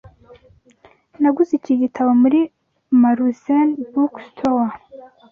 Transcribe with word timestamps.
Naguze 1.21 1.51
iki 1.59 1.73
gitabo 1.81 2.11
muri 2.21 2.39
Maruzen 3.01 3.67
Bookstore. 3.91 4.75